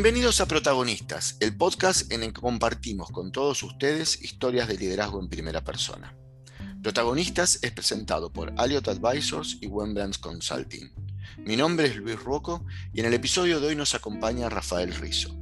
[0.00, 5.20] Bienvenidos a Protagonistas, el podcast en el que compartimos con todos ustedes historias de liderazgo
[5.20, 6.16] en primera persona.
[6.80, 10.92] Protagonistas es presentado por Aliot Advisors y Wembrands Consulting.
[11.38, 12.64] Mi nombre es Luis Ruoco
[12.94, 15.36] y en el episodio de hoy nos acompaña Rafael Rizo.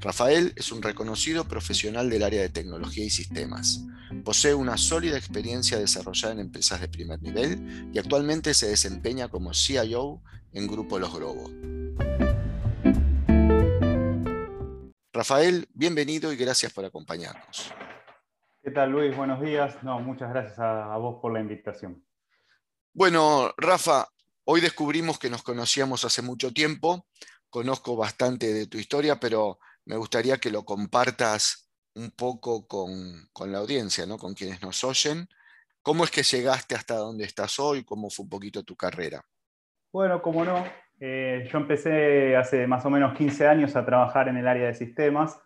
[0.00, 3.84] Rafael es un reconocido profesional del área de tecnología y sistemas.
[4.24, 9.54] Posee una sólida experiencia desarrollada en empresas de primer nivel y actualmente se desempeña como
[9.54, 10.20] CIO
[10.52, 11.83] en Grupo Los Globo.
[15.24, 17.72] Rafael, bienvenido y gracias por acompañarnos.
[18.62, 19.16] ¿Qué tal Luis?
[19.16, 19.82] Buenos días.
[19.82, 22.06] No, muchas gracias a, vos por la invitación.
[22.92, 24.06] Bueno, Rafa,
[24.44, 27.06] hoy descubrimos que nos conocíamos hace mucho tiempo.
[27.48, 33.58] Conozco bastante de tu historia, pero me gustaría que lo compartas un poco con, la
[33.60, 34.18] audiencia, ¿no?
[34.18, 35.26] con quienes nos oyen.
[35.80, 37.82] ¿Cómo es que llegaste hasta donde estás hoy?
[37.82, 39.24] ¿Cómo fue un poquito tu carrera?
[39.90, 40.62] Bueno, como no,
[41.00, 44.74] eh, yo empecé hace más o menos 15 años a trabajar en el área de
[44.74, 45.40] sistemas.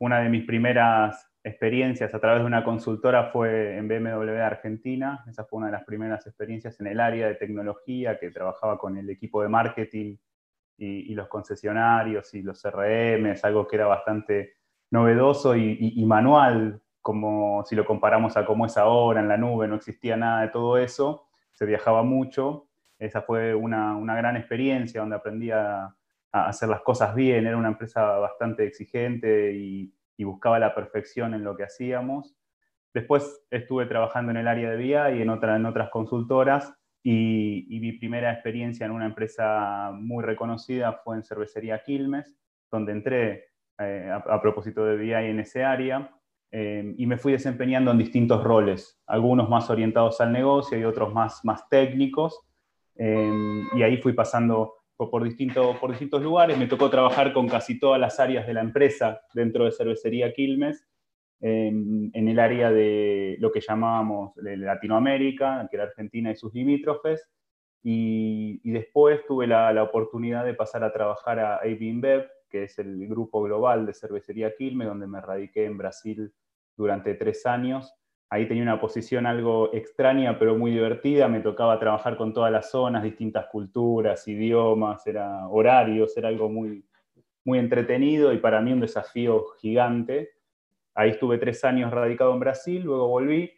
[0.00, 5.24] Una de mis primeras experiencias a través de una consultora fue en BMW Argentina.
[5.28, 8.96] Esa fue una de las primeras experiencias en el área de tecnología, que trabajaba con
[8.96, 10.16] el equipo de marketing
[10.76, 14.54] y, los concesionarios y los CRM, es algo que era bastante
[14.90, 19.76] novedoso y, manual, como si lo comparamos a cómo es ahora en la nube, no
[19.76, 22.65] existía nada de todo eso, se viajaba mucho.
[22.98, 25.94] Esa fue una, gran experiencia donde aprendí a,
[26.32, 31.56] hacer las cosas bien, era una empresa bastante exigente y, buscaba la perfección en lo
[31.56, 32.34] que hacíamos.
[32.94, 36.74] Después estuve trabajando en el área de VIA y en, otra, en otras consultoras
[37.08, 42.36] y, mi primera experiencia en una empresa muy reconocida fue en Cervecería Quilmes,
[42.70, 43.44] donde entré
[43.78, 46.10] eh, a, propósito de BI en ese área
[46.50, 51.12] eh, y me fui desempeñando en distintos roles, algunos más orientados al negocio y otros
[51.12, 52.40] más, más técnicos.
[52.98, 55.22] Eh, y ahí fui pasando por, por,
[55.80, 56.58] por distintos lugares.
[56.58, 60.86] Me tocó trabajar con casi todas las áreas de la empresa dentro de Cervecería Quilmes
[61.40, 67.28] en, el área de lo que llamábamos Latinoamérica, que era Argentina y sus limítrofes,
[67.82, 73.06] y, después tuve la, oportunidad de pasar a trabajar a AB InBev, que es el
[73.06, 76.32] grupo global de cervecería Quilmes, donde me radiqué en Brasil
[76.76, 77.94] durante tres años.
[78.28, 81.28] Ahí tenía una posición algo extraña, pero muy divertida.
[81.28, 86.84] Me tocaba trabajar con todas las zonas, distintas culturas, idiomas, era horarios, era algo muy,
[87.44, 90.30] muy entretenido y para mí un desafío gigante.
[90.94, 93.52] Ahí estuve tres años radicado en Brasil, luego volví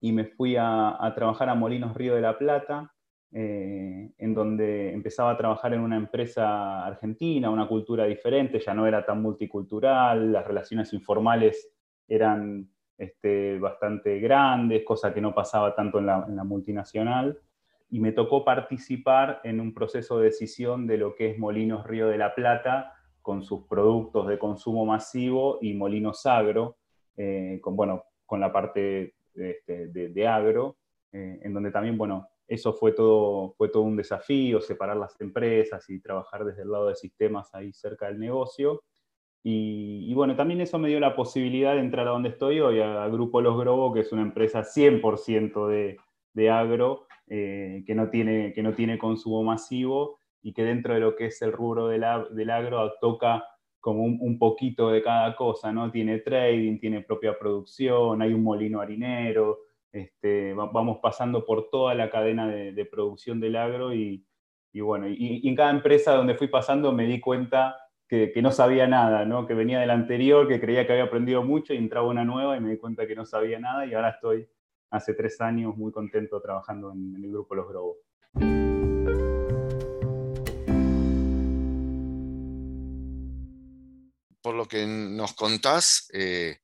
[0.00, 2.92] y me fui a, trabajar a Molinos Río de la Plata,
[3.30, 8.86] eh, en donde empezaba a trabajar en una empresa argentina, una cultura diferente, ya no
[8.86, 11.70] era tan multicultural, las relaciones informales
[12.08, 12.68] eran
[13.02, 17.40] este, bastante grandes, cosa que no pasaba tanto en la, multinacional
[17.90, 22.06] y me tocó participar en un proceso de decisión de lo que es Molinos Río
[22.06, 26.76] de la Plata, con sus productos de consumo masivo y Molinos Agro,
[27.16, 30.76] eh, con, bueno, con la parte este, de, agro,
[31.10, 35.90] eh, en donde también, bueno, eso fue todo, fue todo un desafío, separar las empresas
[35.90, 38.84] y trabajar desde el lado de sistemas ahí cerca del negocio.
[39.44, 43.08] Y, bueno, también eso me dio la posibilidad de entrar a donde estoy hoy, a,
[43.08, 45.96] Grupo Los Grobo, que es una empresa 100% de,
[46.32, 51.00] de agro, eh, que, no tiene, que no tiene consumo masivo y que dentro de
[51.00, 53.44] lo que es el rubro del, agro toca
[53.80, 55.90] como un, poquito de cada cosa, ¿no?
[55.90, 59.60] Tiene trading, tiene propia producción, hay un molino harinero,
[59.92, 64.24] este, vamos pasando por toda la cadena de, producción del agro y,
[64.74, 67.76] bueno, y, en cada empresa donde fui pasando me di cuenta
[68.12, 69.46] que, no sabía nada, ¿no?
[69.46, 72.60] Que venía del anterior, que creía que había aprendido mucho y entraba una nueva y
[72.60, 74.46] me di cuenta que no sabía nada y ahora estoy
[74.90, 77.96] hace tres años muy contento trabajando en, el grupo Los Grobos.
[84.42, 86.58] por lo que nos contás, eh,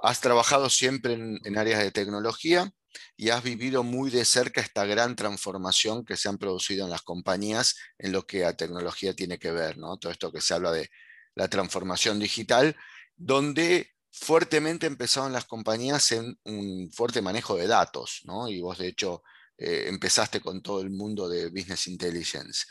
[0.00, 2.72] has trabajado siempre en, áreas de tecnología
[3.16, 7.02] y has vivido muy de cerca esta gran transformación que se han producido en las
[7.02, 9.98] compañías en lo que a tecnología tiene que ver, ¿no?
[9.98, 10.90] Todo esto que se habla de
[11.34, 12.76] la transformación digital,
[13.16, 18.48] donde fuertemente empezaron las compañías en un fuerte manejo de datos, ¿no?
[18.48, 19.22] Y vos de hecho
[19.56, 22.66] eh, empezaste con todo el mundo de Business Intelligence.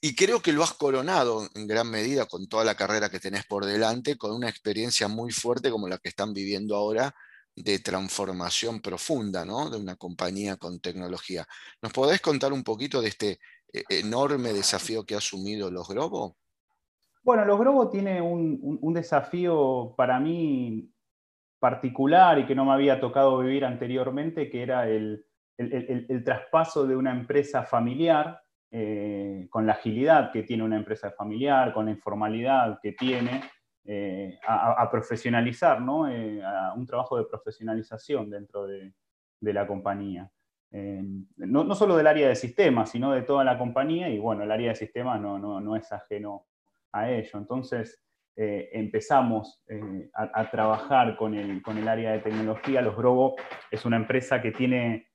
[0.00, 3.44] Y creo que lo has coronado en gran medida con toda la carrera que tenés
[3.44, 7.14] por delante, con una experiencia muy fuerte como la que están viviendo ahora
[7.56, 9.70] de transformación profunda ¿no?
[9.70, 11.46] de una compañía con tecnología.
[11.82, 13.38] ¿Nos podés contar un poquito de este
[13.72, 16.36] eh, enorme desafío que ha asumido los Globo?
[17.22, 20.88] Bueno, los Globo tiene un, desafío para mí
[21.58, 25.26] particular y que no me había tocado vivir anteriormente, que era el,
[25.56, 31.86] el traspaso de una empresa familiar eh, la agilidad que tiene una empresa familiar, con
[31.86, 33.42] la informalidad que tiene,
[33.88, 36.08] eh, a, profesionalizar, ¿no?
[36.08, 38.92] Eh, a un trabajo de profesionalización dentro de,
[39.40, 40.28] la compañía.
[41.36, 44.70] no, solo del área de sistemas, sino de toda la compañía, y bueno, el área
[44.70, 46.46] de sistemas no, no es ajeno
[46.90, 47.38] a ello.
[47.38, 48.02] Entonces,
[48.34, 49.62] eh, empezamos
[50.12, 52.82] a, trabajar con el, con el, área de tecnología.
[52.82, 53.36] Los Grobo
[53.70, 55.08] es una empresa que tiene,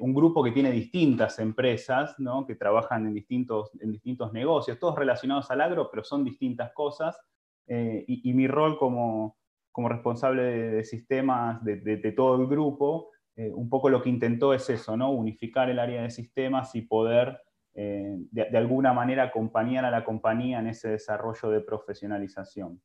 [0.00, 2.46] un grupo que tiene distintas empresas, ¿no?
[2.46, 7.18] que trabajan en distintos, en distintos negocios, todos relacionados al agro, pero son distintas cosas.
[7.66, 9.36] Y, mi rol como,
[9.72, 14.96] como responsable de, sistemas de, todo el grupo, un poco lo que intentó es eso,
[14.96, 15.10] ¿no?
[15.10, 17.40] unificar el área de sistemas y poder
[17.76, 22.80] eh, de, alguna manera acompañar a la compañía en ese desarrollo de profesionalización.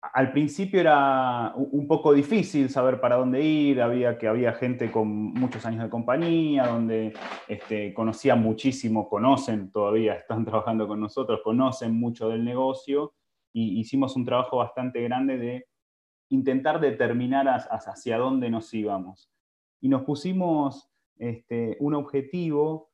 [0.00, 5.08] Al principio era un poco difícil saber para dónde ir, había que había gente con
[5.08, 7.12] muchos años de compañía, donde
[7.46, 13.12] este, conocían muchísimo, conocen todavía, están trabajando con nosotros, conocen mucho del negocio,
[13.58, 15.66] y hicimos un trabajo bastante grande de
[16.28, 19.30] intentar determinar hacia dónde nos íbamos.
[19.80, 22.90] Y nos pusimos este, un objetivo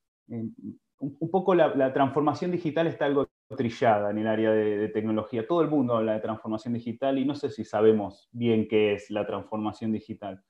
[1.02, 5.46] un, poco la, transformación digital está algo trillada en el área de, tecnología.
[5.46, 9.10] Todo el mundo habla de transformación digital y no sé si sabemos bien qué es
[9.10, 10.42] la transformación digital.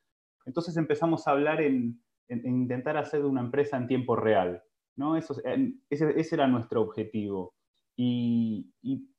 [0.45, 4.63] Entonces empezamos a hablar en, intentar hacer una empresa en tiempo real.
[4.97, 5.17] ¿no?
[5.17, 5.35] Eso,
[5.89, 7.55] ese, era nuestro objetivo.
[7.97, 8.71] Y,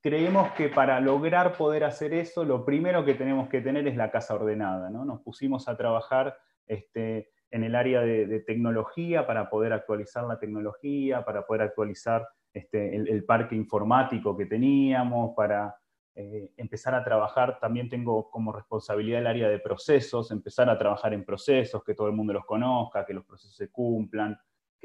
[0.01, 4.11] creemos que para lograr poder hacer eso, lo primero que tenemos que tener es la
[4.11, 4.89] casa ordenada.
[4.89, 5.05] ¿no?
[5.05, 6.37] Nos pusimos a trabajar
[6.67, 12.95] este, en el área de, tecnología para poder actualizar la tecnología, para poder actualizar este,
[12.95, 15.75] el, parque informático que teníamos, para
[16.15, 21.13] eh, empezar a trabajar, también tengo como responsabilidad el área de procesos, empezar a trabajar
[21.13, 24.37] en procesos, que todo el mundo los conozca, que los procesos se cumplan,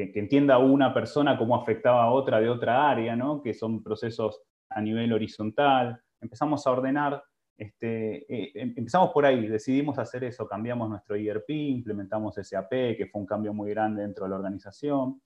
[0.06, 3.42] que, entienda una persona cómo afectaba a otra de otra área, ¿no?
[3.42, 6.00] que son procesos a nivel horizontal.
[6.20, 7.22] Empezamos a ordenar
[7.56, 13.08] este, eh, em, empezamos por ahí, decidimos hacer eso, cambiamos nuestro ERP, implementamos SAP, que
[13.10, 15.20] fue un cambio muy grande dentro de la organización,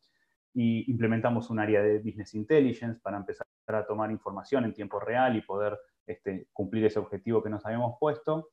[0.54, 5.36] y implementamos un área de Business Intelligence para empezar a tomar información en tiempo real
[5.36, 8.50] y poder este, cumplir ese objetivo que nos habíamos puesto.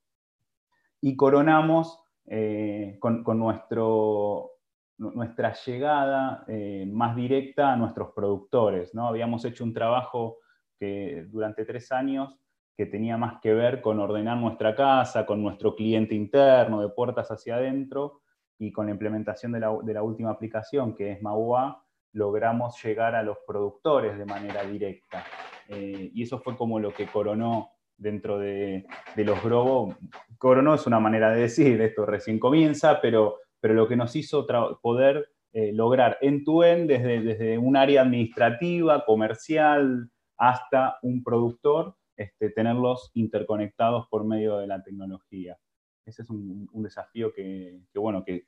[1.02, 4.52] Y coronamos eh, con, nuestro,
[5.00, 8.94] nuestra llegada eh, más directa a nuestros productores.
[8.94, 9.08] ¿no?
[9.08, 10.38] Habíamos hecho un trabajo
[10.78, 12.38] que durante tres años
[12.76, 17.30] que tenía más que ver con ordenar nuestra casa, con nuestro cliente interno, de puertas
[17.30, 18.22] hacia adentro,
[18.58, 23.38] y con la implementación de la, última aplicación, que es Maua, logramos llegar a los
[23.48, 25.24] productores de manera directa.
[25.70, 28.86] Eh, y eso fue como lo que coronó dentro de,
[29.16, 29.96] los Grobo.
[30.38, 34.46] Coronó es una manera de decir, esto recién comienza, pero, pero lo que nos hizo
[34.82, 41.96] poder eh, lograr en tu end desde, desde un área administrativa, comercial, hasta un productor,
[42.16, 45.58] este, tenerlos interconectados por medio de la tecnología.
[46.06, 48.48] Ese es un, desafío que, bueno, que,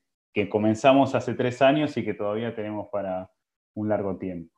[0.50, 3.30] comenzamos hace tres años y que todavía tenemos para
[3.76, 4.52] un largo tiempo.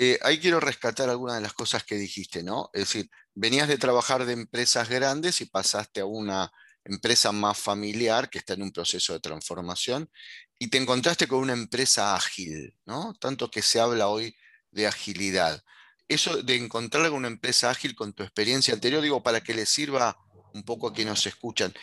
[0.00, 2.70] Eh, ahí quiero rescatar algunas de las cosas que dijiste, ¿no?
[2.72, 6.52] Es decir, venías de trabajar de empresas grandes y pasaste a una
[6.84, 10.08] empresa más familiar que está en un proceso de transformación
[10.56, 13.14] y te encontraste con una empresa ágil, ¿no?
[13.20, 14.36] Tanto que se habla hoy
[14.70, 15.64] de agilidad.
[16.06, 20.16] Eso de encontrar una empresa ágil con tu experiencia anterior, digo, para que le sirva
[20.54, 21.74] un poco a quienes nos escuchan,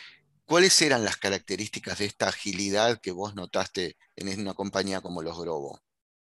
[0.46, 5.38] ¿cuáles eran las características de esta agilidad que vos notaste en una compañía como los
[5.38, 5.80] Grobo?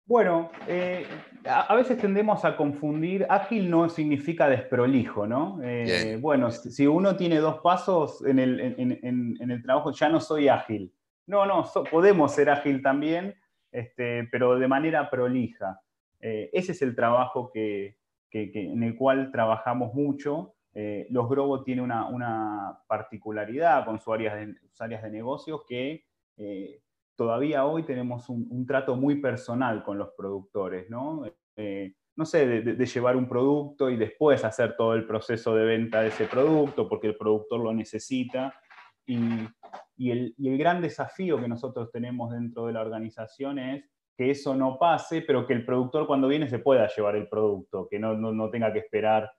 [0.06, 1.04] Bueno, eh,
[1.44, 5.58] a, veces tendemos a confundir, ágil no significa desprolijo, ¿no?
[5.64, 10.94] Eh, bueno, si uno tiene dos pasos en el, trabajo, ya no soy ágil.
[11.26, 13.34] No, no, podemos ser ágil también,
[13.72, 15.80] este, pero de manera prolija.
[16.20, 17.98] Eh, ese es el trabajo que,
[18.30, 20.54] en el cual trabajamos mucho.
[21.10, 26.04] los Grobo tiene una, particularidad con sus áreas de, sus áreas de negocio que
[27.16, 31.24] todavía hoy tenemos un, trato muy personal con los productores, ¿no?
[31.56, 36.00] Eh, no sé, de, llevar un producto y después hacer todo el proceso de venta
[36.00, 38.54] de ese producto porque el productor lo necesita.
[39.06, 39.20] Y,
[39.98, 43.84] el, gran desafío que nosotros tenemos dentro de la organización es
[44.16, 47.86] que eso no pase, pero que el productor cuando viene se pueda llevar el producto,
[47.88, 49.30] que no, tenga que esperar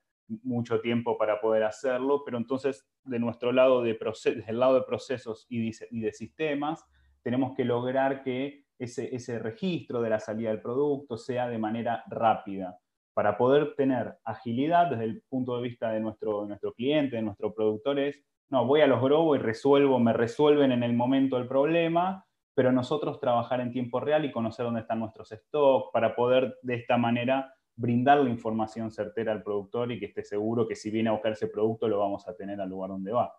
[0.44, 3.98] mucho tiempo para poder hacerlo, pero entonces de nuestro lado, de
[4.46, 6.86] del lado de procesos y de sistemas,
[7.24, 12.78] tenemos que lograr que ese, registro de la salida del producto sea de manera rápida
[13.14, 17.54] para poder tener agilidad desde el punto de vista de nuestro, nuestro cliente, de nuestro
[17.54, 21.48] productor, es, no, voy a los Grobo y resuelvo, me resuelven en el momento el
[21.48, 26.58] problema, pero nosotros trabajar en tiempo real y conocer dónde están nuestros stocks para poder
[26.62, 30.90] de esta manera brindar la información certera al productor y que esté seguro que si
[30.92, 33.34] viene a buscar ese producto lo vamos a tener al lugar donde va.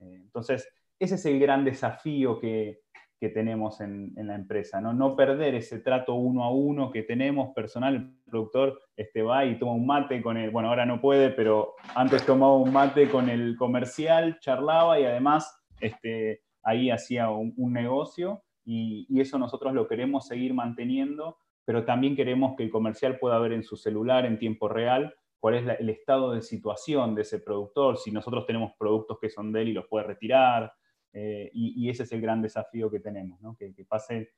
[0.00, 0.68] Eh, entonces,
[0.98, 2.80] ese es el gran desafío que,
[3.18, 4.92] tenemos en, la empresa, ¿no?
[4.92, 9.58] no perder ese trato uno a uno que tenemos personal, el productor este, va y
[9.58, 13.28] toma un mate con el, bueno, ahora no puede, pero antes tomaba un mate con
[13.28, 19.88] el comercial, charlaba y además este, ahí hacía un, negocio y, y, eso nosotros lo
[19.88, 24.38] queremos seguir manteniendo pero también queremos que el comercial pueda ver en su celular en
[24.38, 29.18] tiempo real cuál es el estado de situación de ese productor, si nosotros tenemos productos
[29.20, 30.72] que son de él y los puede retirar,
[31.12, 34.32] eh, y, ese es el gran desafío que tenemos, que, pase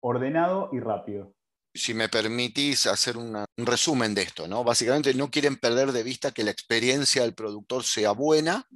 [0.00, 1.34] ordenado y rápido.
[1.72, 4.64] Si me permitís hacer un resumen de esto, ¿no?
[4.64, 8.66] Básicamente no quieren perder de vista que la experiencia del productor sea buena,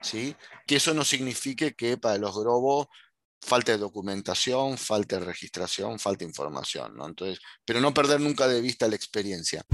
[0.00, 0.36] ¿sí?
[0.66, 2.88] que eso no signifique que para los grobos
[3.40, 7.06] falta de documentación, falta de registración, falta de información, ¿no?
[7.06, 9.64] Entonces, pero no perder nunca de vista la experiencia.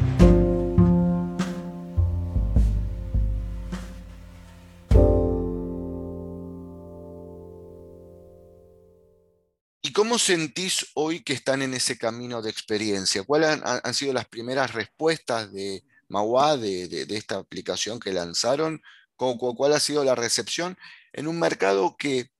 [10.03, 13.23] Cómo sentís hoy que están en ese camino de experiencia?
[13.23, 18.83] ¿Cuáles han, sido las primeras respuestas de Mauá, de, esta aplicación que lanzaron?
[19.15, 20.77] ¿Cuál ha sido la recepción
[21.13, 22.33] en un mercado que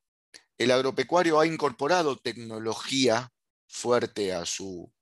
[0.59, 3.31] el agropecuario ha incorporado tecnología
[3.69, 4.93] fuerte a su,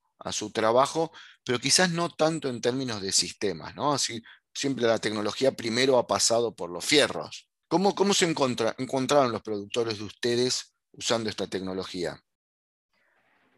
[0.52, 1.12] trabajo,
[1.43, 3.95] pero quizás no tanto en términos de sistemas, ¿no?
[3.95, 7.49] Así, siempre la tecnología primero ha pasado por los fierros.
[7.69, 12.23] ¿Cómo, cómo se encontraron los productores de ustedes usando esta tecnología?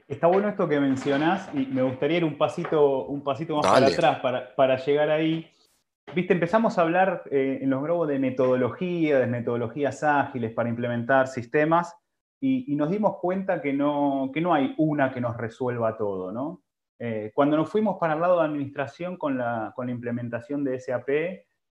[0.09, 3.87] Está bueno esto que mencionás y me gustaría ir un pasito, un pasito más para
[3.87, 5.49] atrás para, para llegar ahí.
[6.15, 11.29] Viste, empezamos a hablar eh, en los globos de metodología, de metodologías ágiles para implementar
[11.29, 11.97] sistemas
[12.41, 16.63] y, nos dimos cuenta que no, que no hay una que nos resuelva todo, ¿no?
[16.99, 20.81] Eh, cuando nos fuimos para el lado de administración con la, con la implementación de
[20.81, 21.09] SAP,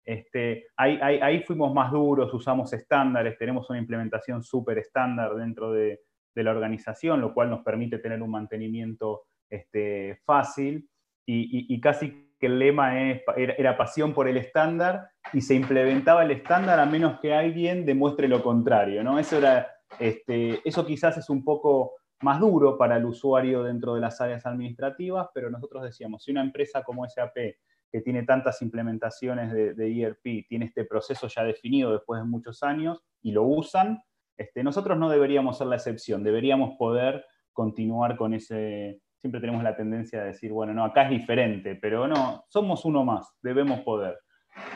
[0.05, 5.99] este, ahí, ahí, fuimos más duros, usamos estándares, tenemos una implementación súper estándar dentro de,
[6.33, 10.89] de, la organización, lo cual nos permite tener un mantenimiento este, fácil
[11.25, 12.99] y, casi que el lema
[13.37, 18.27] era, pasión por el estándar y se implementaba el estándar a menos que alguien demuestre
[18.27, 19.03] lo contrario.
[19.03, 19.19] ¿no?
[19.19, 19.67] Eso, era,
[19.99, 24.45] este, eso quizás es un poco más duro para el usuario dentro de las áreas
[24.45, 27.35] administrativas, pero nosotros decíamos, si una empresa como SAP,
[27.91, 33.03] que tiene tantas implementaciones de, ERP, tiene este proceso ya definido después de muchos años
[33.21, 34.01] y lo usan,
[34.37, 39.75] este, nosotros no deberíamos ser la excepción, deberíamos poder continuar con ese, siempre tenemos la
[39.75, 44.17] tendencia de decir, bueno, no, acá es diferente, pero no, somos uno más, debemos poder.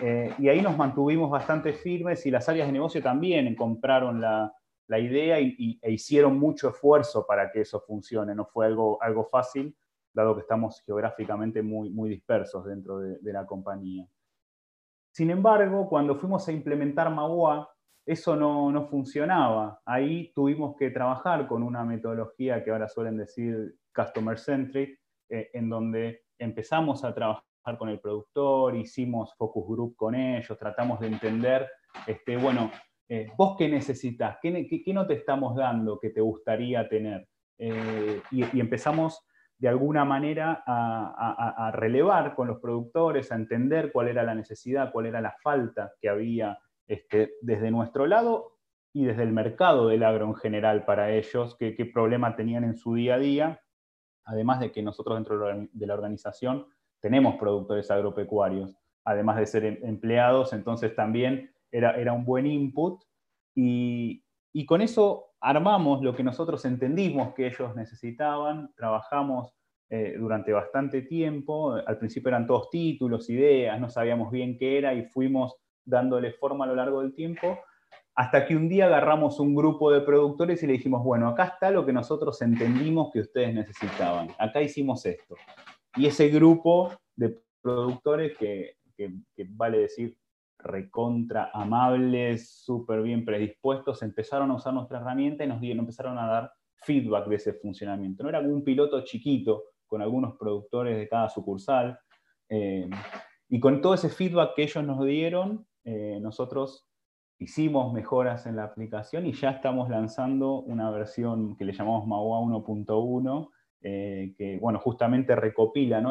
[0.01, 4.51] Eh, y ahí nos mantuvimos bastante firmes y las áreas de negocio también compraron la,
[4.87, 8.35] idea y, e hicieron mucho esfuerzo para que eso funcione.
[8.35, 9.75] No fue algo, algo fácil,
[10.13, 14.07] dado que estamos geográficamente muy, muy dispersos dentro de, de la compañía.
[15.11, 17.74] Sin embargo, cuando fuimos a implementar Magua,
[18.05, 19.81] eso no, no, funcionaba.
[19.85, 25.69] Ahí tuvimos que trabajar con una metodología que ahora suelen decir customer centric, eh, en
[25.69, 27.43] donde empezamos a trabajar
[27.77, 31.67] con el productor, hicimos focus group con ellos, tratamos de entender,
[32.05, 32.69] este, bueno,
[33.07, 37.27] eh, vos qué necesitas, ¿Qué, ¿Qué, no te estamos dando que te gustaría tener.
[37.57, 39.25] Eh, y, empezamos
[39.57, 45.05] de alguna manera a, relevar con los productores, a entender cuál era la necesidad, cuál
[45.05, 48.57] era la falta que había este, desde nuestro lado
[48.93, 52.95] y desde el mercado del agro en general para ellos, qué, problema tenían en su
[52.95, 53.61] día a día
[54.25, 56.67] además de que nosotros dentro de la organización
[56.99, 58.75] tenemos productores agropecuarios,
[59.05, 63.03] además de ser em, empleados, entonces también era, era un buen input
[63.55, 64.23] y,
[64.65, 69.53] con eso armamos lo que nosotros entendimos que ellos necesitaban, trabajamos
[69.89, 74.93] eh, durante bastante tiempo, al principio eran todos títulos, ideas, no sabíamos bien qué era
[74.93, 77.59] y fuimos dándole forma a lo largo del tiempo
[78.15, 81.69] hasta que un día agarramos un grupo de productores y le dijimos, bueno, acá está
[81.69, 85.35] lo que nosotros entendimos que ustedes necesitaban, acá hicimos esto.
[85.97, 88.77] Y ese grupo de productores que,
[89.49, 90.17] vale decir
[90.57, 96.53] recontra amables, súper bien predispuestos, empezaron a usar nuestra herramienta y nos, empezaron a dar
[96.77, 98.23] feedback de ese funcionamiento.
[98.23, 101.99] No era un piloto chiquito con algunos productores de cada sucursal.
[102.49, 102.89] Eh,
[103.49, 106.87] y con todo ese feedback que ellos nos dieron, eh, nosotros
[107.37, 112.39] hicimos mejoras en la aplicación y ya estamos lanzando una versión que le llamamos Magua
[112.39, 113.49] 1.1,
[113.81, 116.01] eh, que bueno, justamente recopila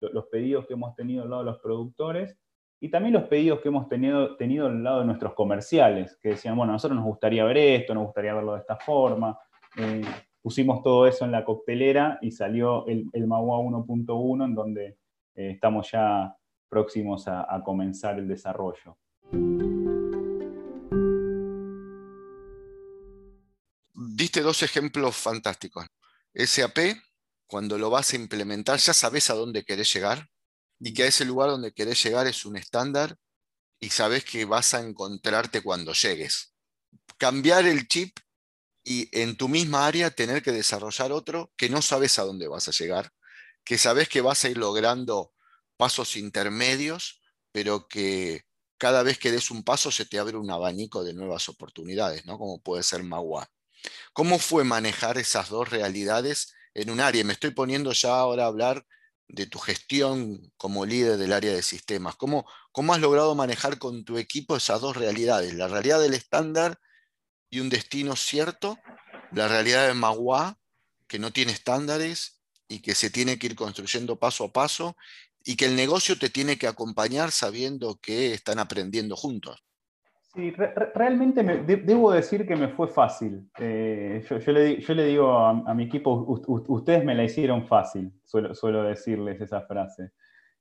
[0.00, 2.38] los pedidos que hemos tenido al lado de los productores
[2.80, 6.56] y también los pedidos que hemos tenido, tenido al lado de nuestros comerciales, que decían,
[6.56, 9.38] bueno, a nosotros nos gustaría ver esto, nos gustaría verlo de esta forma.
[9.76, 10.02] Eh,
[10.40, 14.96] pusimos todo eso en la coctelera y salió el, el 1.1, en donde
[15.34, 16.34] estamos ya
[16.70, 18.96] próximos a comenzar el desarrollo.
[23.94, 25.86] Diste dos ejemplos fantásticos.
[26.34, 26.96] SAP,
[27.46, 30.30] cuando lo vas a implementar, ya sabes a dónde querés llegar
[30.78, 33.18] y que a ese lugar donde querés llegar es un estándar
[33.78, 36.54] y sabes que vas a encontrarte cuando llegues.
[37.18, 38.18] Cambiar el chip
[38.82, 42.68] y en tu misma área tener que desarrollar otro que no sabes a dónde vas
[42.68, 43.12] a llegar,
[43.64, 45.32] que sabes que vas a ir logrando
[45.80, 47.22] pasos intermedios,
[47.52, 48.42] pero que
[48.76, 52.36] cada vez que des un paso se te abre un abanico de nuevas oportunidades, ¿no?
[52.36, 53.50] Como puede ser Magua.
[54.12, 57.24] ¿Cómo fue manejar esas dos realidades en un área?
[57.24, 58.84] Me estoy poniendo ya ahora a hablar
[59.26, 62.14] de tu gestión como líder del área de sistemas.
[62.16, 65.54] ¿Cómo, ¿Cómo has logrado manejar con tu equipo esas dos realidades?
[65.54, 66.78] La realidad del estándar
[67.48, 68.78] y un destino cierto,
[69.32, 70.58] la realidad de Magua,
[71.06, 74.94] que no tiene estándares y que se tiene que ir construyendo paso a paso
[75.44, 79.64] y que el negocio te tiene que acompañar sabiendo que están aprendiendo juntos.
[80.32, 80.52] Sí,
[80.94, 83.50] realmente debo decir que me fue fácil.
[83.58, 84.52] Eh, yo,
[84.94, 90.12] le, digo a, mi equipo, ustedes me la hicieron fácil, suelo, decirles esa frase.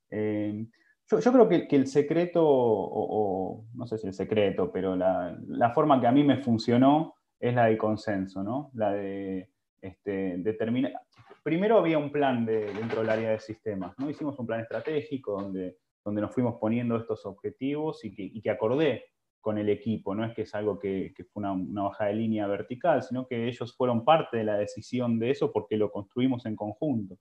[0.09, 0.65] Eh,
[1.07, 6.07] yo, creo que, el secreto, o, no sé si el secreto, pero la, forma que
[6.07, 8.71] a mí me funcionó es la del consenso, ¿no?
[8.74, 10.93] La de este, determinar.
[11.50, 14.08] Primero había un plan dentro del área de sistemas, ¿no?
[14.08, 19.06] Hicimos un plan estratégico donde, donde nos fuimos poniendo estos objetivos y que, acordé
[19.41, 22.46] con el equipo, no es que es algo que, fue una, una, bajada de línea
[22.46, 26.56] vertical, sino que ellos fueron parte de la decisión de eso porque lo construimos en
[26.56, 27.18] conjunto.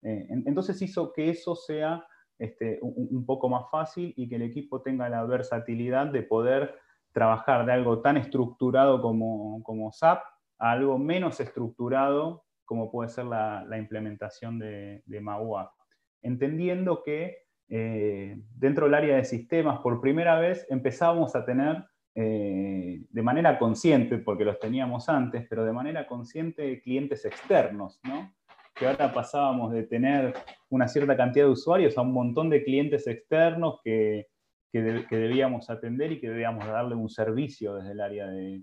[0.00, 2.06] Eh, entonces hizo que eso sea
[2.38, 6.76] este, un, poco más fácil y que el equipo tenga la versatilidad de poder
[7.10, 10.22] trabajar de algo tan estructurado como, como SAP
[10.58, 15.72] a algo menos estructurado como puede ser la, implementación de, de MAUA,
[16.22, 23.02] entendiendo que eh, dentro del área de sistemas, por primera vez empezábamos a tener eh,
[23.08, 28.34] de manera consciente, porque los teníamos antes, pero de manera consciente clientes externos, ¿no?
[28.74, 30.34] que ahora pasábamos de tener
[30.68, 34.28] una cierta cantidad de usuarios a un montón de clientes externos que,
[34.70, 38.62] que, debíamos atender y que debíamos darle un servicio desde el área de,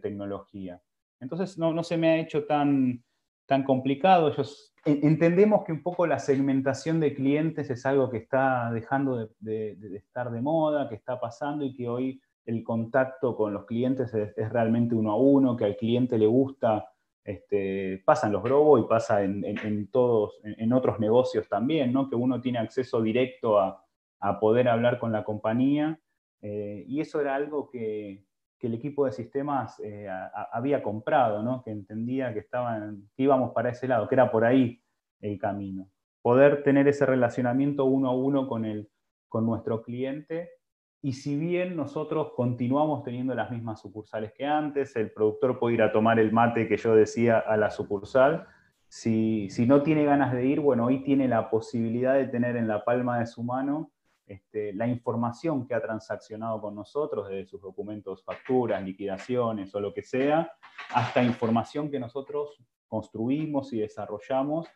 [0.00, 0.80] tecnología.
[1.20, 3.04] Entonces no, no, se me ha hecho tan,
[3.46, 4.28] tan complicado.
[4.28, 9.78] Ellos entendemos que un poco la segmentación de clientes es algo que está dejando de,
[9.94, 14.52] estar de moda, que está pasando y que hoy el contacto con los clientes es,
[14.52, 16.88] realmente uno a uno, que al cliente le gusta,
[17.24, 22.10] este, pasa en los Grobo y pasa en, todos, en, otros negocios también, ¿no?
[22.10, 23.78] que uno tiene acceso directo a,
[24.40, 25.98] poder hablar con la compañía.
[26.42, 28.24] Eh, y eso era algo que,
[28.62, 30.06] que el equipo de sistemas eh,
[30.52, 31.64] había comprado, ¿no?
[31.64, 34.80] que entendía que, estaban, íbamos para ese lado, que era por ahí
[35.20, 35.88] el camino.
[36.22, 38.88] Poder tener ese relacionamiento uno a uno con, el,
[39.28, 40.50] con nuestro cliente
[41.02, 45.82] y si bien nosotros continuamos teniendo las mismas sucursales que antes, el productor puede ir
[45.82, 48.46] a tomar el mate que yo decía a la sucursal,
[48.86, 52.68] si, si no tiene ganas de ir, bueno, hoy tiene la posibilidad de tener en
[52.68, 53.90] la palma de su mano
[54.32, 59.92] este, la información que ha transaccionado con nosotros, desde sus documentos, facturas, liquidaciones o lo
[59.92, 60.50] que sea,
[60.94, 62.56] hasta información que nosotros
[62.88, 64.66] construimos y desarrollamos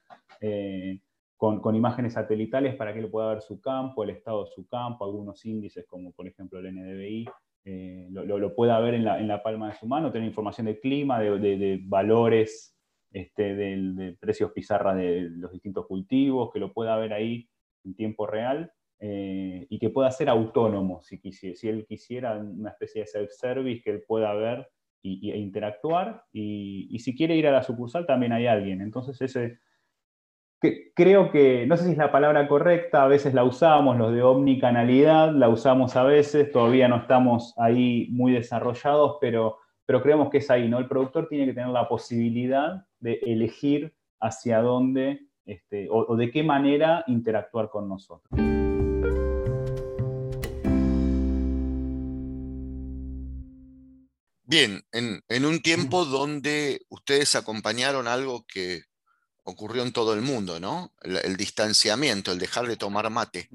[0.42, 1.00] eh,
[1.38, 5.06] con, imágenes satelitales para que él pueda ver su campo, el estado de su campo,
[5.06, 7.26] algunos índices como por ejemplo el NDVI,
[7.64, 11.80] eh, lo, pueda ver en la, palma de su mano, tener información de clima, de,
[11.86, 12.76] valores,
[13.10, 17.48] este, de, precios pizarra de los distintos cultivos, que lo pueda ver ahí
[17.84, 21.20] en tiempo real eh, y que pueda ser autónomo si,
[21.68, 24.70] él quisiera una especie de self-service que él pueda ver
[25.02, 26.24] y, e interactuar.
[26.32, 28.80] Y, si quiere ir a la sucursal, también hay alguien.
[28.80, 29.58] Entonces, ese,
[30.94, 34.22] creo que, no sé si es la palabra correcta, a veces la usamos, los de
[34.22, 40.38] omnicanalidad, la usamos a veces, todavía no estamos ahí muy desarrollados, pero, pero creemos que
[40.38, 40.78] es ahí, ¿no?
[40.78, 46.42] El productor tiene que tener la posibilidad de elegir hacia dónde este, o de qué
[46.42, 48.55] manera interactuar con nosotros.
[54.48, 58.84] Bien, en, un tiempo donde ustedes acompañaron algo que
[59.42, 60.94] ocurrió en todo el mundo, ¿no?
[61.02, 63.50] El, distanciamiento, el dejar de tomar mate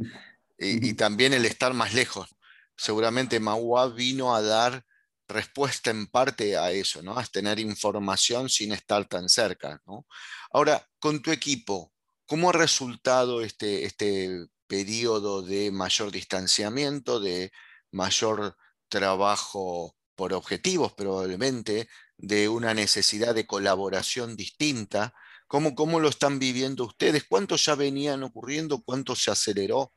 [0.57, 2.35] y, también el estar más lejos.
[2.75, 4.85] Seguramente Mahua vino a dar
[5.29, 7.17] respuesta en parte a eso, ¿no?
[7.17, 10.05] A tener información sin estar tan cerca, ¿no?
[10.51, 11.93] Ahora, con tu equipo,
[12.25, 17.53] ¿cómo ha resultado este, este periodo de mayor distanciamiento, de
[17.91, 18.57] mayor
[18.89, 25.15] trabajo por objetivos probablemente, de una necesidad de colaboración distinta.
[25.47, 27.25] ¿Cómo, ¿Cómo lo están viviendo ustedes?
[27.27, 28.83] ¿Cuántos ya venían ocurriendo?
[28.85, 29.93] ¿Cuánto se aceleró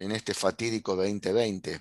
[0.00, 1.78] en este fatídico 2020?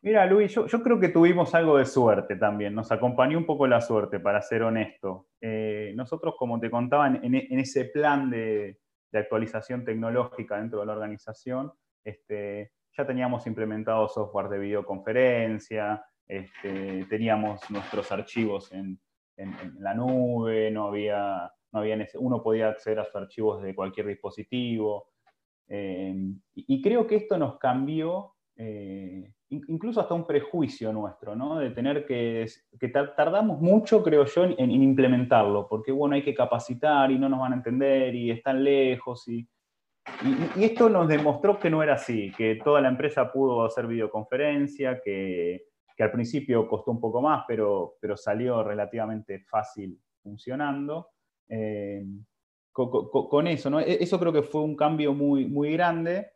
[0.00, 3.82] Mira, Luis, yo, creo que tuvimos algo de suerte también, nos acompañó un poco la
[3.82, 5.26] suerte, para ser honesto.
[5.38, 8.78] Eh, nosotros, como te contaba, en, ese plan de,
[9.12, 17.60] actualización tecnológica dentro de la organización, este, ya teníamos implementado software de videoconferencia, este, teníamos
[17.70, 18.98] nuestros archivos en,
[19.80, 25.08] la nube, no había, no había, uno podía acceder a sus archivos de cualquier dispositivo.
[25.68, 26.14] Eh,
[26.54, 31.58] y, creo que esto nos cambió eh, incluso hasta un prejuicio nuestro, ¿no?
[31.58, 32.46] De tener que,
[32.78, 37.40] que tardamos mucho, creo yo, en, implementarlo, porque bueno, hay que capacitar y no nos
[37.40, 39.46] van a entender y están lejos y,
[40.56, 45.00] y, esto nos demostró que no era así, que toda la empresa pudo hacer videoconferencia,
[45.02, 51.08] que, que al principio costó un poco más, pero, pero salió relativamente fácil funcionando.
[51.48, 52.04] Eh,
[52.72, 53.80] con, eso, ¿no?
[53.80, 56.32] E, eso creo que fue un cambio muy, muy grande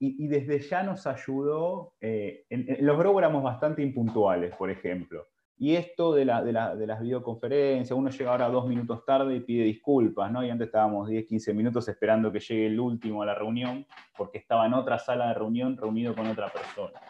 [0.00, 5.26] y, desde ya nos ayudó, eh, en, los Grow éramos bastante impuntuales, por ejemplo.
[5.60, 9.64] Y esto de, la, de, las videoconferencias, uno llega ahora dos minutos tarde y pide
[9.64, 10.44] disculpas, ¿no?
[10.44, 13.84] Y antes estábamos 10, 15 minutos esperando que llegue el último a la reunión,
[14.16, 17.00] porque estaba en otra sala de reunión reunido con otra persona.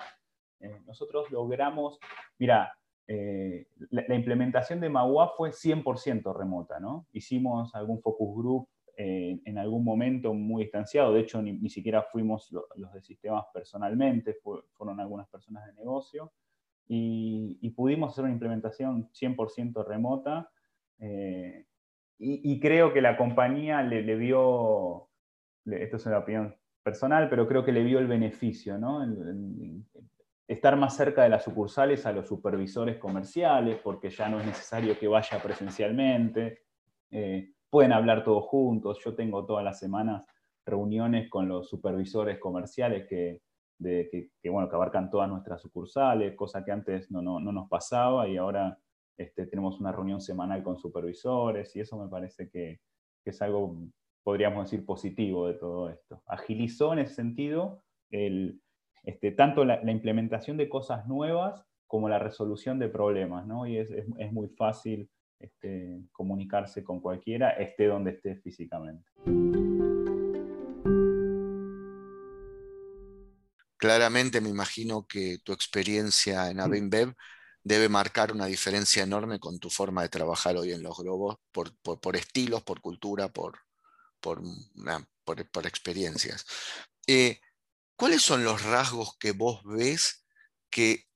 [0.61, 1.99] Eh, nosotros logramos,
[2.39, 2.73] mira,
[3.07, 7.07] eh, la, implementación de Magua fue 100% remota, ¿no?
[7.13, 8.69] Hicimos algún focus group
[9.01, 14.99] en algún momento muy distanciado, de hecho ni, siquiera fuimos los de sistemas personalmente, fueron
[14.99, 16.33] algunas personas de negocio,
[16.89, 20.51] y, pudimos hacer una implementación 100% remota,
[20.99, 21.67] eh,
[22.19, 25.09] y, creo que la compañía le, vio,
[25.67, 29.05] esto es una opinión personal, pero creo que le vio el beneficio, ¿no?
[30.49, 34.99] Estar más cerca de las sucursales a los supervisores comerciales, porque ya no es necesario
[34.99, 36.63] que vaya presencialmente.
[37.11, 38.99] Eh, pueden hablar todos juntos.
[39.05, 40.25] Yo tengo todas las semanas
[40.65, 43.43] reuniones con los supervisores comerciales que,
[44.51, 48.79] bueno, que abarcan todas nuestras sucursales, cosa que antes no, nos pasaba y ahora
[49.19, 52.81] este, tenemos una reunión semanal con supervisores y eso me parece que,
[53.25, 53.77] es algo,
[54.23, 56.23] podríamos decir, positivo de todo esto.
[56.27, 57.83] Agilizó en ese sentido
[59.05, 63.67] este, tanto la, implementación de cosas nuevas como la resolución de problemas, ¿no?
[63.67, 65.09] Y es, es muy fácil
[65.39, 69.09] este, comunicarse con cualquiera, esté donde esté físicamente.
[73.77, 76.59] Claramente me imagino que tu experiencia en.
[76.59, 77.15] ABINBEV
[77.63, 82.17] debe marcar una diferencia enorme con tu forma de trabajar hoy en los globos, por,
[82.17, 83.61] estilos, por cultura, por,
[84.21, 84.43] por,
[85.25, 86.45] por, experiencias.
[87.07, 87.41] Eh,
[87.99, 90.25] ¿Cuáles son los rasgos que vos ves
[90.71, 91.09] que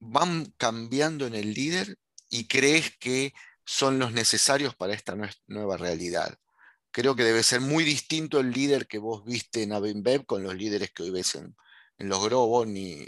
[0.00, 1.98] van cambiando en el líder
[2.30, 3.34] y crees que
[3.66, 5.14] son los necesarios para esta
[5.46, 6.38] nueva realidad.
[6.92, 10.54] Creo que debe ser muy distinto el líder que vos viste en Abenbev con los
[10.54, 11.54] líderes que hoy ves en,
[11.98, 13.06] los Grobos, ni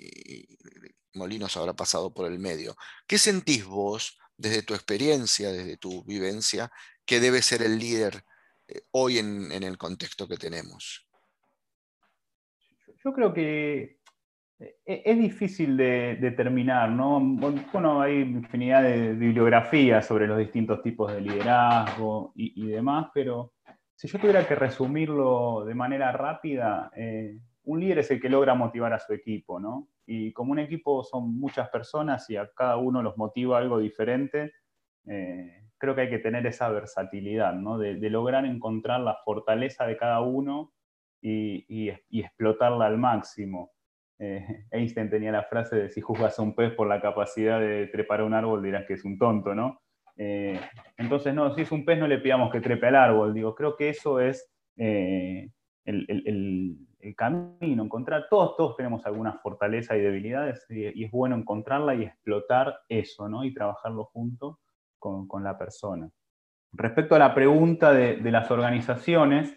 [1.14, 2.76] Molinos habrá pasado por el medio.
[3.06, 6.70] ¿Qué sentís vos desde tu experiencia, desde tu vivencia,
[7.06, 8.26] que debe ser el líder
[8.68, 11.05] eh, hoy en el contexto que tenemos?
[13.06, 14.00] Yo creo que
[14.58, 17.20] e, es difícil de determinar, ¿no?
[17.20, 23.52] Bueno, hay infinidad de bibliografías sobre los distintos tipos de liderazgo y, demás, pero
[23.94, 28.56] si yo tuviera que resumirlo de manera rápida, eh, un líder es el que logra
[28.56, 29.86] motivar a su equipo, ¿no?
[30.04, 34.52] Y como un equipo son muchas personas y a cada uno los motiva algo diferente,
[35.06, 37.78] eh, creo que hay que tener esa versatilidad, ¿no?
[37.78, 40.72] De, lograr encontrar la fortaleza de cada uno
[41.28, 43.72] y explotarla al máximo.
[44.18, 47.86] Eh, Einstein tenía la frase de si juzgas a un pez por la capacidad de
[47.88, 49.80] trepar a un árbol dirás que es un tonto, ¿no?
[50.16, 50.58] Eh,
[50.96, 53.76] entonces, no, si es un pez no le pidamos que trepe al árbol, digo, creo
[53.76, 55.50] que eso es eh,
[55.84, 56.78] el,
[57.16, 62.80] camino, encontrar, todos, todos tenemos alguna fortaleza y debilidades y, es bueno encontrarla y explotar
[62.88, 63.44] eso, ¿no?
[63.44, 64.58] Y trabajarlo junto
[64.98, 66.10] con, la persona.
[66.72, 69.56] Respecto a la pregunta de las organizaciones,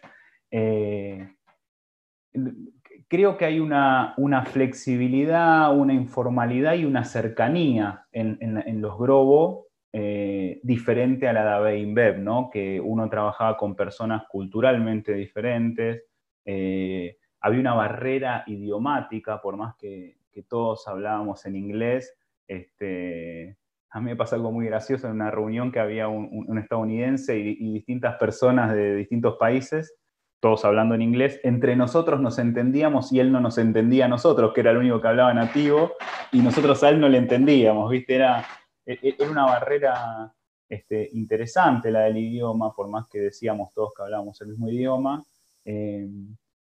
[3.09, 4.15] creo que hay una,
[4.51, 12.19] flexibilidad, una informalidad y una cercanía en, los Grobo eh, diferente a la de ABEINBEB,
[12.19, 12.49] ¿no?
[12.51, 16.03] que uno trabajaba con personas culturalmente diferentes,
[16.45, 22.17] eh, había una barrera idiomática, por más que, todos hablábamos en inglés.
[22.47, 23.57] Este,
[23.89, 27.73] a mí me pasó algo muy gracioso en una reunión que había un, estadounidense y
[27.73, 29.98] distintas personas de distintos países
[30.39, 34.53] todos hablando en inglés, entre nosotros nos entendíamos y él no nos entendía a nosotros,
[34.53, 35.93] que era el único que hablaba nativo,
[36.31, 38.15] y nosotros a él no le entendíamos, ¿viste?
[38.15, 38.45] Era,
[38.85, 40.33] e, e, era una barrera
[40.69, 45.23] este, interesante la del idioma, por más que decíamos todos que hablábamos el mismo idioma.
[45.65, 46.07] Eh,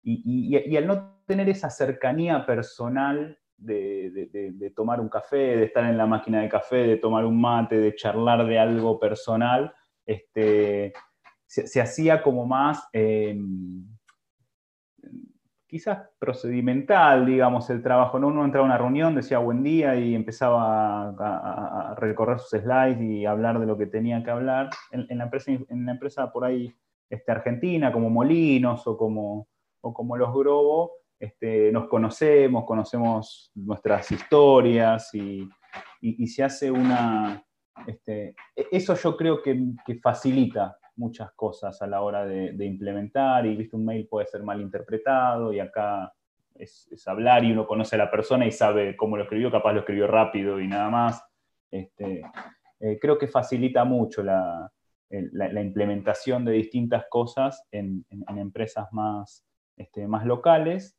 [0.05, 6.05] y, al no tener esa cercanía personal de, tomar un café, de estar en la
[6.05, 9.73] máquina de café, de tomar un mate, de charlar de algo personal,
[10.05, 10.91] este,
[11.53, 13.85] se, hacía como más, em,
[15.67, 18.17] quizás procedimental, digamos, el trabajo.
[18.17, 18.27] ¿no?
[18.27, 23.25] Uno entraba a una reunión, decía buen día y empezaba a, recorrer sus slides y
[23.25, 24.69] hablar de lo que tenía que hablar.
[24.91, 26.73] En, la, empresa, en la empresa por ahí
[27.09, 29.47] este, argentina, como Molinos o como,
[29.81, 35.47] o como Los Grobo, este, nos conocemos, conocemos nuestras historias y,
[36.27, 37.45] se hace una...
[37.87, 43.55] Este, e, eso yo creo que, facilita muchas cosas a la hora de, implementar y
[43.55, 46.13] viste un mail puede ser mal interpretado y acá
[46.55, 49.79] es, hablar y uno conoce a la persona y sabe cómo lo escribió, capaz lo
[49.79, 51.23] escribió rápido y nada más.
[51.71, 52.21] Este,
[52.79, 54.71] eh, creo que facilita mucho la,
[55.09, 59.45] implementación de distintas cosas en, empresas más,
[59.77, 60.97] este, más locales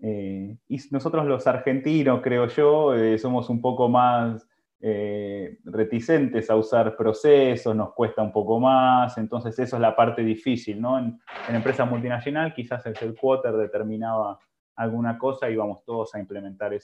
[0.00, 4.46] eh, y nosotros los argentinos, creo yo, eh, somos un poco más
[4.86, 10.22] eh, reticentes a usar procesos, nos cuesta un poco más, entonces eso es la parte
[10.22, 10.98] difícil, ¿no?
[10.98, 11.18] En,
[11.48, 14.38] en empresa multinacional quizás el headquarter determinaba
[14.76, 16.80] alguna cosa íbamos todos a implementar e,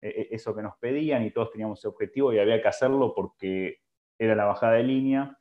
[0.00, 3.78] e, eso que nos pedían y todos teníamos ese objetivo y había que hacerlo porque
[4.16, 5.36] era la bajada de línea.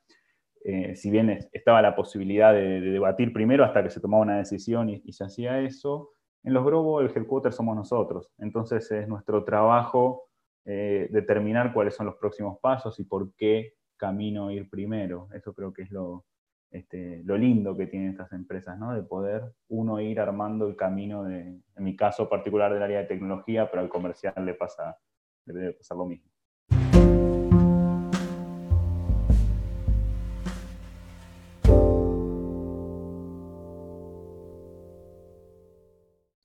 [0.96, 5.14] si bien estaba la posibilidad de, debatir primero hasta que se tomaba una decisión y
[5.14, 6.10] se hacía eso,
[6.44, 10.27] en los Grobo el headquarter somos nosotros, entonces es nuestro trabajo
[10.70, 15.30] eh, determinar cuáles son los próximos pasos y por qué camino ir primero.
[15.34, 16.26] Eso creo que es lo,
[16.72, 18.94] este, lo lindo que tienen estas empresas, ¿no?
[18.94, 23.06] de poder uno ir armando el camino, de, en mi caso particular del área de
[23.06, 25.00] tecnología, pero al comercial le pasa,
[25.46, 26.30] le debe pasar lo mismo.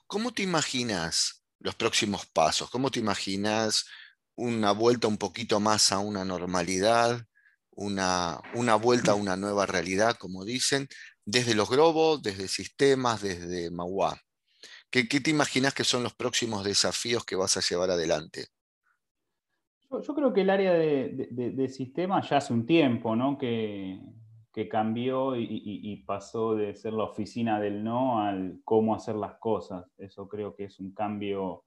[0.07, 2.71] ¿Cómo te imaginas los próximos pasos?
[2.71, 3.87] ¿Cómo te imaginas
[4.37, 7.25] una vuelta un poquito más a una normalidad,
[7.71, 10.89] una, una vuelta a una nueva realidad, como dicen,
[11.25, 14.21] desde los globos, desde sistemas, desde Mauá?
[14.91, 18.47] ¿Qué, te imaginas que son los próximos desafíos que vas a llevar adelante?
[19.91, 23.39] Yo, creo que el área de, de sistemas ya hace un tiempo, ¿no?
[23.39, 24.01] Que,
[24.53, 29.91] que cambió y, pasó de ser la oficina del no al cómo hacer las cosas.
[29.97, 31.65] Eso creo que es un cambio.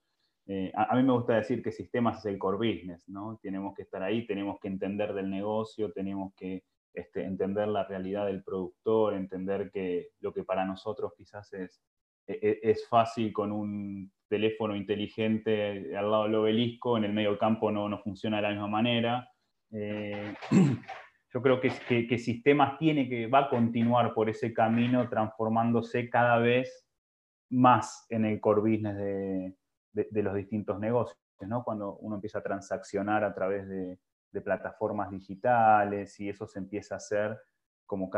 [0.47, 3.39] Eh, a, mí me gusta decir que sistemas es el core business, ¿no?
[3.41, 8.27] Tenemos que estar ahí, tenemos que entender del negocio, tenemos que este, entender la realidad
[8.27, 11.81] del productor, entender que lo que para nosotros quizás es,
[12.27, 17.37] e, e, es, fácil con un teléfono inteligente al lado del obelisco, en el medio
[17.39, 19.27] campo no, no funciona de la misma manera.
[19.71, 20.33] Eh,
[21.33, 21.71] yo creo que,
[22.07, 26.87] que, sistemas tiene que, va a continuar por ese camino transformándose cada vez
[27.49, 29.53] más en el core business de,
[30.11, 31.63] los distintos negocios, ¿no?
[31.63, 33.99] Cuando uno empieza a transaccionar a través de,
[34.43, 37.39] plataformas digitales y eso se empieza a hacer
[37.85, 38.11] como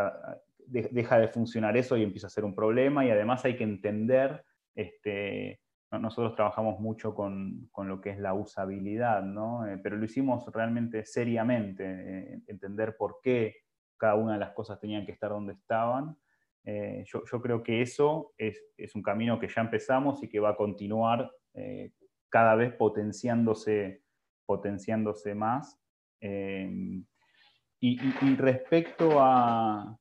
[0.66, 4.44] deja de funcionar eso y empieza a ser un problema y además hay que entender
[4.74, 5.60] este,
[5.92, 9.66] nosotros trabajamos mucho con, lo que es la usabilidad, ¿no?
[9.66, 13.56] Eh, pero lo hicimos realmente seriamente, eh, entender por qué
[13.96, 16.18] cada una de las cosas tenían que estar donde estaban.
[16.66, 18.62] Eh, yo, creo que eso es,
[18.94, 21.32] un camino que ya empezamos y que va a continuar
[22.30, 24.04] cada vez potenciándose,
[24.46, 25.80] potenciándose más.
[26.20, 27.06] Y,
[27.80, 29.98] y, respecto a,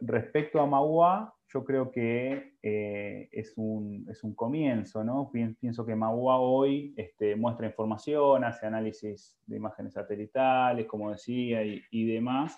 [0.00, 5.30] respecto a Maua, yo creo que eh, es, un, es, un, comienzo, ¿no?
[5.30, 12.04] Pienso que Magua hoy este, muestra información, hace análisis de imágenes satelitales, como decía, y,
[12.06, 12.54] demás,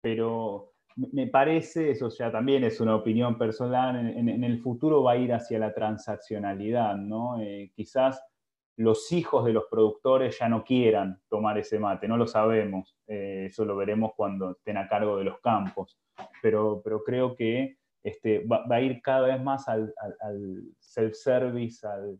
[0.00, 5.16] pero me parece, eso ya también es una opinión personal, en, el futuro va a
[5.16, 7.40] ir hacia la transaccionalidad, ¿no?
[7.40, 8.22] Eh, quizás
[8.76, 13.46] los hijos de los productores ya no quieran tomar ese mate, no lo sabemos, eh,
[13.48, 15.98] eso lo veremos cuando estén a cargo de los campos,
[16.40, 19.92] pero, pero creo que este, va, a ir cada vez más al,
[20.80, 22.18] self-service, al,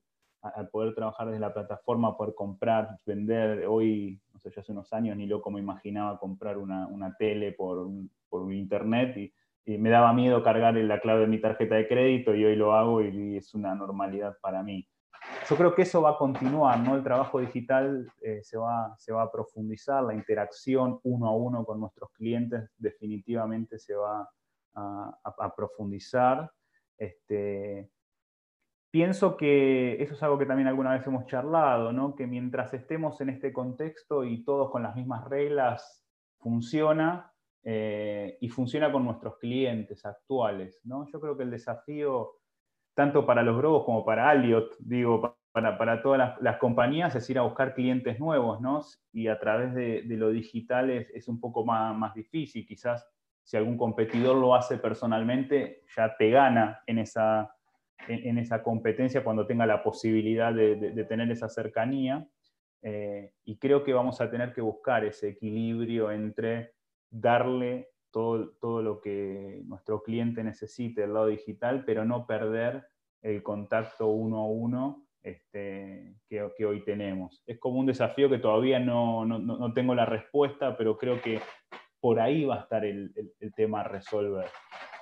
[0.71, 3.67] poder trabajar desde la plataforma, poder comprar, vender.
[3.67, 7.89] Hoy, no sé, yo hace unos años ni loco me imaginaba comprar una, tele por,
[8.33, 9.33] por internet y,
[9.65, 13.01] me daba miedo cargar la clave de mi tarjeta de crédito y hoy lo hago
[13.01, 14.89] y, es una normalidad para mí.
[15.49, 16.97] Yo creo que eso va a continuar, ¿no?
[16.97, 21.65] El trabajo digital eh, se, va, se va a profundizar, la interacción uno a uno
[21.65, 24.29] con nuestros clientes definitivamente se va,
[24.75, 26.51] a, profundizar.
[26.99, 27.89] Este,
[28.91, 32.17] pienso que eso es algo que también alguna vez hemos charlado, ¿no?
[32.17, 36.05] que mientras estemos en este contexto y todos con las mismas reglas,
[36.39, 37.32] funciona
[37.65, 40.81] eh, y funciona con nuestros clientes actuales.
[40.85, 41.07] ¿no?
[41.13, 42.33] Yo creo que el desafío,
[42.95, 47.43] tanto para los Grobos como para Alliot, digo, para, todas las, compañías, es ir a
[47.43, 48.81] buscar clientes nuevos, ¿no?
[49.13, 52.67] y a través de, lo digital es, un poco más, difícil.
[52.67, 53.09] Quizás
[53.45, 57.55] si algún competidor lo hace personalmente, ya te gana en esa
[58.09, 62.27] en, esa competencia cuando tenga la posibilidad de, tener esa cercanía.
[62.83, 66.73] Eh, y creo que vamos a tener que buscar ese equilibrio entre
[67.13, 72.85] darle todo, todo lo que nuestro cliente necesite del lado digital, pero no perder
[73.23, 77.45] el contacto uno a uno este, que, hoy tenemos.
[77.47, 81.41] Es como un desafío que todavía no, no, no, tengo la respuesta, pero creo que
[82.01, 84.47] por ahí va a estar el, el tema a resolver.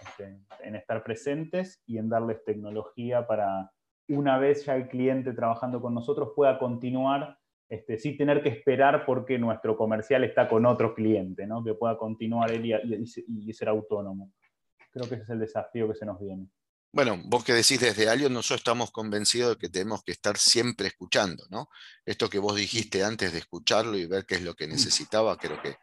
[0.01, 3.71] Este, en estar presentes y en darles tecnología para,
[4.09, 7.39] una vez ya el cliente trabajando con nosotros, pueda continuar
[7.71, 11.63] este, sin tener que esperar porque nuestro comercial está con otro cliente, ¿no?
[11.63, 14.33] que pueda continuar él y, ser autónomo.
[14.91, 16.49] Creo que ese es el desafío que se nos viene.
[16.93, 20.89] Bueno, vos que decís desde Alio, nosotros estamos convencidos de que tenemos que estar siempre
[20.89, 21.69] escuchando, ¿no?
[22.05, 25.63] Esto que vos dijiste antes de escucharlo y ver qué es lo que necesitaba, creo
[25.63, 25.77] que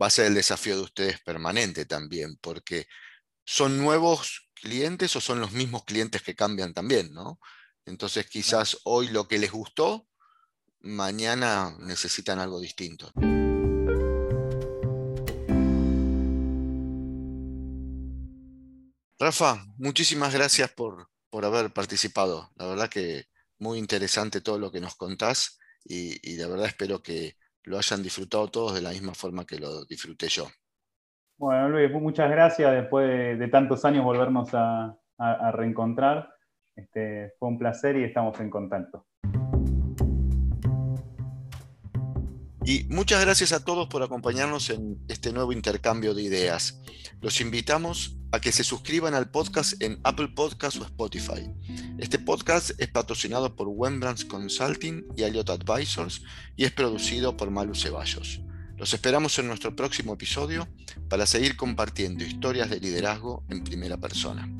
[0.00, 2.86] va a ser el desafío de ustedes permanente también, porque
[3.44, 7.12] ¿son nuevos clientes o son los mismos clientes que cambian también?
[7.12, 7.38] ¿no?
[7.84, 10.08] Entonces quizás hoy lo que les gustó,
[10.86, 13.10] mañana necesitan algo distinto.
[19.18, 21.08] Rafa, muchísimas gracias por,
[21.44, 22.50] haber participado.
[22.56, 23.24] La verdad que
[23.58, 28.02] muy interesante todo lo que nos contás y, y de verdad espero que lo hayan
[28.02, 30.46] disfrutado todos de la misma forma que lo disfruté yo.
[31.38, 32.72] Bueno, Luis, muchas gracias.
[32.72, 34.96] Después de, tantos años volvernos a,
[35.52, 36.30] reencontrar.
[36.74, 39.06] Este, fue un placer y estamos en contacto.
[42.66, 46.80] Y muchas gracias a todos por acompañarnos en este nuevo intercambio de ideas.
[47.20, 51.48] Los invitamos a que se suscriban al podcast en Apple Podcasts o Spotify.
[51.98, 56.22] Este podcast es patrocinado por Wembrands Consulting y Elliot Advisors
[56.56, 58.40] y es producido por Malu Ceballos.
[58.76, 60.66] Los esperamos en nuestro próximo episodio
[61.08, 64.50] para seguir compartiendo historias de liderazgo en primera persona.